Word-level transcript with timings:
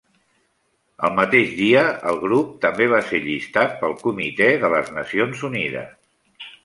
El 1.09 1.11
mateix 1.17 1.51
dia, 1.59 1.83
el 2.11 2.17
grup 2.23 2.55
també 2.63 2.87
va 2.95 3.01
ser 3.09 3.19
llistat 3.27 3.77
pel 3.83 3.93
Comitè 4.03 4.49
de 4.65 4.73
les 4.77 4.91
Nacions 5.01 5.45
Unides. 5.51 6.49